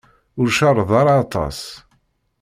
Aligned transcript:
Ur 0.39 0.47
cerreḍ 0.57 0.91
ara 1.01 1.13
aṭas. 1.23 1.59